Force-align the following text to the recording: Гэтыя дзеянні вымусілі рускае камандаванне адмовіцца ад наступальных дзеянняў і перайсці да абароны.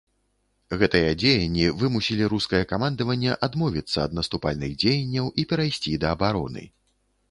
Гэтыя 0.83 1.11
дзеянні 1.23 1.67
вымусілі 1.83 2.31
рускае 2.33 2.63
камандаванне 2.73 3.37
адмовіцца 3.51 3.97
ад 4.09 4.19
наступальных 4.23 4.77
дзеянняў 4.85 5.35
і 5.43 5.51
перайсці 5.53 5.99
да 6.05 6.17
абароны. 6.19 6.71